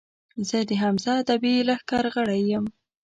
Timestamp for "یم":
2.51-2.65